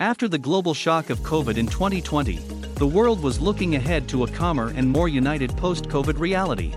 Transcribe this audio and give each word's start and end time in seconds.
After 0.00 0.28
the 0.28 0.36
global 0.36 0.74
shock 0.74 1.08
of 1.08 1.20
COVID 1.20 1.56
in 1.56 1.66
2020, 1.66 2.36
the 2.74 2.86
world 2.86 3.22
was 3.22 3.40
looking 3.40 3.76
ahead 3.76 4.06
to 4.10 4.24
a 4.24 4.30
calmer 4.30 4.70
and 4.76 4.86
more 4.86 5.08
united 5.08 5.56
post 5.56 5.88
COVID 5.88 6.18
reality. 6.18 6.74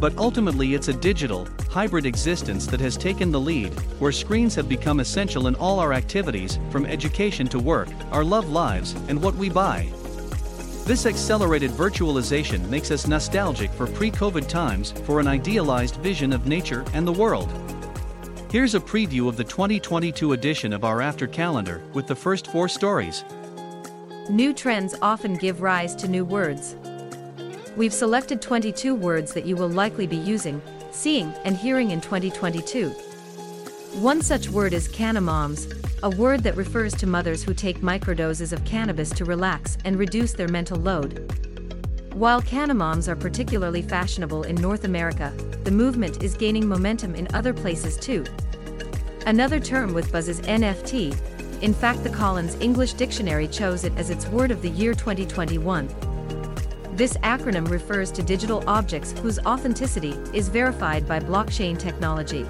But 0.00 0.16
ultimately, 0.16 0.72
it's 0.72 0.88
a 0.88 0.94
digital, 0.94 1.46
hybrid 1.68 2.06
existence 2.06 2.66
that 2.68 2.80
has 2.80 2.96
taken 2.96 3.30
the 3.30 3.38
lead, 3.38 3.74
where 4.00 4.10
screens 4.10 4.54
have 4.54 4.70
become 4.70 5.00
essential 5.00 5.48
in 5.48 5.54
all 5.56 5.78
our 5.78 5.92
activities, 5.92 6.58
from 6.70 6.86
education 6.86 7.46
to 7.48 7.58
work, 7.58 7.90
our 8.10 8.24
love 8.24 8.48
lives, 8.48 8.94
and 9.08 9.20
what 9.20 9.34
we 9.34 9.50
buy. 9.50 9.92
This 10.86 11.04
accelerated 11.04 11.72
virtualization 11.72 12.66
makes 12.70 12.90
us 12.90 13.06
nostalgic 13.06 13.70
for 13.72 13.86
pre 13.86 14.10
COVID 14.10 14.48
times 14.48 14.92
for 15.04 15.20
an 15.20 15.28
idealized 15.28 15.96
vision 15.96 16.32
of 16.32 16.46
nature 16.46 16.86
and 16.94 17.06
the 17.06 17.12
world. 17.12 17.52
Here's 18.54 18.76
a 18.76 18.80
preview 18.80 19.28
of 19.28 19.36
the 19.36 19.42
2022 19.42 20.32
edition 20.32 20.72
of 20.72 20.84
our 20.84 21.02
After 21.02 21.26
Calendar 21.26 21.82
with 21.92 22.06
the 22.06 22.14
first 22.14 22.46
four 22.46 22.68
stories. 22.68 23.24
New 24.30 24.54
trends 24.54 24.94
often 25.02 25.34
give 25.34 25.60
rise 25.60 25.96
to 25.96 26.06
new 26.06 26.24
words. 26.24 26.76
We've 27.76 27.92
selected 27.92 28.40
22 28.40 28.94
words 28.94 29.34
that 29.34 29.44
you 29.44 29.56
will 29.56 29.70
likely 29.70 30.06
be 30.06 30.18
using, 30.18 30.62
seeing, 30.92 31.34
and 31.44 31.56
hearing 31.56 31.90
in 31.90 32.00
2022. 32.00 32.90
One 34.00 34.22
such 34.22 34.48
word 34.48 34.72
is 34.72 34.86
canamoms, 34.86 35.66
a 36.04 36.10
word 36.10 36.44
that 36.44 36.54
refers 36.54 36.94
to 36.98 37.08
mothers 37.08 37.42
who 37.42 37.54
take 37.54 37.80
microdoses 37.80 38.52
of 38.52 38.64
cannabis 38.64 39.10
to 39.14 39.24
relax 39.24 39.78
and 39.84 39.98
reduce 39.98 40.32
their 40.32 40.46
mental 40.46 40.78
load. 40.78 41.53
While 42.14 42.42
canamoms 42.42 43.08
are 43.08 43.16
particularly 43.16 43.82
fashionable 43.82 44.44
in 44.44 44.54
North 44.54 44.84
America, 44.84 45.32
the 45.64 45.72
movement 45.72 46.22
is 46.22 46.36
gaining 46.36 46.64
momentum 46.64 47.16
in 47.16 47.26
other 47.34 47.52
places 47.52 47.96
too. 47.96 48.24
Another 49.26 49.58
term 49.58 49.92
with 49.92 50.12
buzz 50.12 50.28
is 50.28 50.40
NFT. 50.42 51.12
In 51.60 51.74
fact, 51.74 52.04
the 52.04 52.10
Collins 52.10 52.54
English 52.60 52.92
Dictionary 52.92 53.48
chose 53.48 53.82
it 53.82 53.92
as 53.96 54.10
its 54.10 54.28
word 54.28 54.52
of 54.52 54.62
the 54.62 54.70
year 54.70 54.94
2021. 54.94 55.88
This 56.92 57.16
acronym 57.24 57.68
refers 57.68 58.12
to 58.12 58.22
digital 58.22 58.62
objects 58.68 59.10
whose 59.18 59.40
authenticity 59.40 60.16
is 60.32 60.48
verified 60.48 61.08
by 61.08 61.18
blockchain 61.18 61.76
technology. 61.76 62.46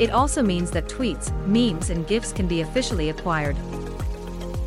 It 0.00 0.10
also 0.10 0.42
means 0.42 0.72
that 0.72 0.88
tweets, 0.88 1.30
memes, 1.46 1.90
and 1.90 2.04
GIFs 2.08 2.32
can 2.32 2.48
be 2.48 2.62
officially 2.62 3.10
acquired. 3.10 3.56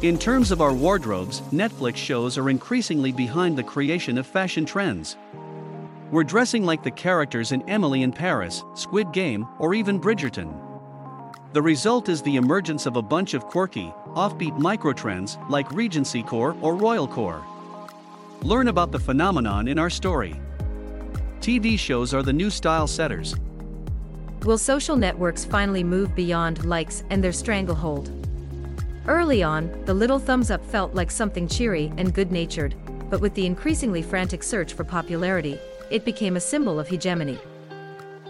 In 0.01 0.17
terms 0.17 0.51
of 0.51 0.61
our 0.61 0.71
wardrobes, 0.71 1.41
Netflix 1.51 1.97
shows 1.97 2.37
are 2.37 2.49
increasingly 2.49 3.11
behind 3.11 3.57
the 3.57 3.63
creation 3.63 4.17
of 4.17 4.25
fashion 4.25 4.63
trends. 4.63 5.17
We're 6.09 6.23
dressing 6.23 6.63
like 6.65 6.83
the 6.83 6.91
characters 6.91 7.51
in 7.51 7.67
Emily 7.67 8.03
in 8.03 8.13
Paris, 8.13 8.63
Squid 8.75 9.11
Game, 9.11 9.45
or 9.59 9.73
even 9.73 9.99
Bridgerton. 9.99 10.57
The 11.51 11.61
result 11.61 12.07
is 12.07 12.21
the 12.21 12.37
emergence 12.37 12.85
of 12.85 12.95
a 12.95 13.01
bunch 13.01 13.33
of 13.33 13.43
quirky, 13.43 13.93
offbeat 14.15 14.57
microtrends 14.57 15.37
like 15.49 15.69
Regency 15.73 16.23
Core 16.23 16.55
or 16.61 16.75
Royal 16.75 17.07
Core. 17.07 17.45
Learn 18.41 18.69
about 18.69 18.93
the 18.93 18.99
phenomenon 18.99 19.67
in 19.67 19.77
our 19.77 19.89
story. 19.89 20.39
TV 21.41 21.77
shows 21.77 22.13
are 22.13 22.23
the 22.23 22.31
new 22.31 22.49
style 22.49 22.87
setters. 22.87 23.35
Will 24.45 24.57
social 24.57 24.95
networks 24.95 25.43
finally 25.43 25.83
move 25.83 26.15
beyond 26.15 26.63
likes 26.63 27.03
and 27.09 27.21
their 27.21 27.33
stranglehold? 27.33 28.18
Early 29.09 29.41
on, 29.41 29.71
the 29.85 29.93
little 29.95 30.19
thumbs 30.19 30.51
up 30.51 30.63
felt 30.63 30.93
like 30.93 31.09
something 31.09 31.47
cheery 31.47 31.91
and 31.97 32.13
good 32.13 32.31
natured, 32.31 32.75
but 33.09 33.19
with 33.19 33.33
the 33.33 33.47
increasingly 33.47 34.03
frantic 34.03 34.43
search 34.43 34.73
for 34.73 34.83
popularity, 34.83 35.57
it 35.89 36.05
became 36.05 36.35
a 36.35 36.39
symbol 36.39 36.79
of 36.79 36.87
hegemony. 36.87 37.39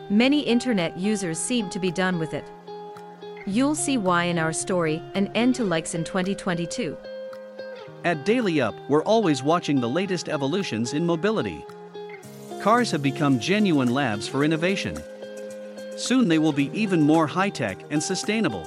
Many 0.10 0.40
internet 0.40 0.98
users 0.98 1.38
seem 1.38 1.70
to 1.72 1.80
be 1.80 1.92
done 1.92 2.18
with 2.18 2.34
it. 2.34 2.46
You'll 3.46 3.76
see 3.76 3.98
why 3.98 4.24
in 4.24 4.40
our 4.40 4.54
story, 4.54 5.04
An 5.16 5.28
End 5.36 5.54
to 5.56 5.66
Likes 5.66 5.96
in 5.96 6.06
2022. 6.06 6.96
At 8.06 8.24
Daily 8.24 8.62
Up, 8.62 8.74
we're 8.88 9.04
always 9.04 9.44
watching 9.44 9.82
the 9.82 9.90
latest 9.90 10.30
evolutions 10.30 10.94
in 10.94 11.06
mobility. 11.06 11.66
Cars 12.62 12.90
have 12.92 13.04
become 13.04 13.38
genuine 13.38 13.94
labs 13.94 14.30
for 14.30 14.46
innovation. 14.46 14.98
Soon 15.98 16.30
they 16.30 16.40
will 16.40 16.54
be 16.54 16.72
even 16.74 17.02
more 17.02 17.28
high 17.28 17.50
tech 17.50 17.84
and 17.90 18.02
sustainable. 18.02 18.66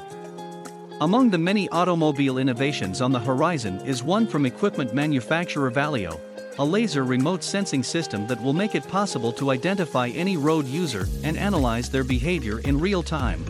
Among 1.02 1.30
the 1.30 1.38
many 1.38 1.68
automobile 1.70 2.38
innovations 2.38 3.00
on 3.00 3.10
the 3.10 3.18
horizon 3.18 3.80
is 3.80 4.04
one 4.04 4.24
from 4.24 4.46
equipment 4.46 4.94
manufacturer 4.94 5.68
Valeo, 5.68 6.20
a 6.60 6.64
laser 6.64 7.02
remote 7.02 7.42
sensing 7.42 7.82
system 7.82 8.24
that 8.28 8.40
will 8.40 8.52
make 8.52 8.76
it 8.76 8.86
possible 8.86 9.32
to 9.32 9.50
identify 9.50 10.10
any 10.10 10.36
road 10.36 10.64
user 10.64 11.08
and 11.24 11.36
analyze 11.36 11.90
their 11.90 12.04
behavior 12.04 12.60
in 12.60 12.78
real 12.78 13.02
time. 13.02 13.44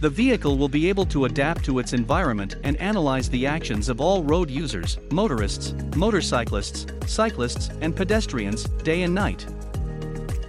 The 0.00 0.10
vehicle 0.10 0.58
will 0.58 0.68
be 0.68 0.88
able 0.88 1.06
to 1.06 1.26
adapt 1.26 1.64
to 1.66 1.78
its 1.78 1.92
environment 1.92 2.56
and 2.64 2.76
analyze 2.78 3.30
the 3.30 3.46
actions 3.46 3.88
of 3.88 4.00
all 4.00 4.24
road 4.24 4.50
users, 4.50 4.98
motorists, 5.12 5.72
motorcyclists, 5.94 6.86
cyclists, 7.06 7.70
and 7.80 7.94
pedestrians, 7.94 8.64
day 8.82 9.02
and 9.02 9.14
night. 9.14 9.46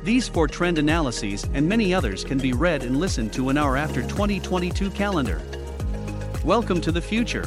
These 0.03 0.27
four 0.27 0.47
trend 0.47 0.79
analyses 0.79 1.45
and 1.53 1.69
many 1.69 1.93
others 1.93 2.23
can 2.23 2.39
be 2.39 2.53
read 2.53 2.81
and 2.81 2.97
listened 2.97 3.33
to 3.33 3.51
in 3.51 3.57
our 3.59 3.77
After 3.77 4.01
2022 4.01 4.89
calendar. 4.89 5.39
Welcome 6.47 6.79
to 6.79 6.93
the 6.93 7.01
future. 7.01 7.43